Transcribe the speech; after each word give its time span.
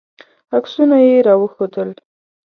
عکسونه 0.57 0.97
یې 1.07 1.15
راوښودل. 1.27 1.89